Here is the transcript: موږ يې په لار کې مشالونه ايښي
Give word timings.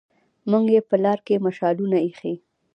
موږ 0.49 0.65
يې 0.75 0.81
په 0.89 0.95
لار 1.03 1.19
کې 1.25 1.43
مشالونه 1.45 1.97
ايښي 2.05 2.33